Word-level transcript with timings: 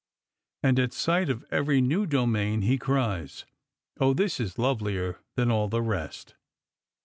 And 0.63 0.79
at 0.79 0.93
sight 0.93 1.29
of 1.29 1.45
every 1.51 1.79
new 1.79 2.07
domain 2.07 2.63
he 2.63 2.79
cries," 2.79 3.45
Oh, 4.01 4.15
this 4.15 4.39
is 4.39 4.57
lovelier 4.57 5.19
than 5.35 5.51
all 5.51 5.67
the 5.67 5.83
rest 5.83 6.33